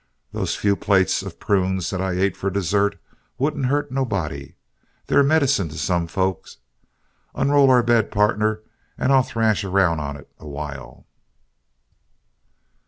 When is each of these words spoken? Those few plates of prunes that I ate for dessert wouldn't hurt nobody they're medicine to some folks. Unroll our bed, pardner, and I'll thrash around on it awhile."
Those 0.31 0.55
few 0.55 0.75
plates 0.75 1.21
of 1.21 1.39
prunes 1.39 1.91
that 1.91 2.01
I 2.01 2.13
ate 2.13 2.35
for 2.35 2.49
dessert 2.49 2.99
wouldn't 3.37 3.67
hurt 3.67 3.91
nobody 3.91 4.55
they're 5.05 5.21
medicine 5.21 5.69
to 5.69 5.77
some 5.77 6.07
folks. 6.07 6.57
Unroll 7.35 7.69
our 7.69 7.83
bed, 7.83 8.09
pardner, 8.09 8.61
and 8.97 9.13
I'll 9.13 9.21
thrash 9.21 9.63
around 9.63 9.99
on 9.99 10.17
it 10.17 10.27
awhile." 10.39 11.05